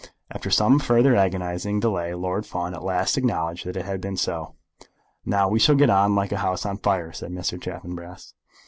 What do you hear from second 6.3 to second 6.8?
a house on